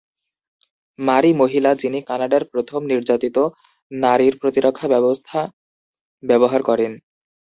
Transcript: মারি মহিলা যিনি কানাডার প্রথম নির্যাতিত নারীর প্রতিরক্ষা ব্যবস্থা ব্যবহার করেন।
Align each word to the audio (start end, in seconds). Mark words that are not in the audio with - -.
মারি 0.99 1.31
মহিলা 1.41 1.71
যিনি 1.75 1.99
কানাডার 2.09 2.43
প্রথম 2.51 2.81
নির্যাতিত 2.91 3.37
নারীর 3.91 4.33
প্রতিরক্ষা 4.41 4.87
ব্যবস্থা 4.93 5.39
ব্যবহার 6.23 6.61
করেন। 6.63 6.91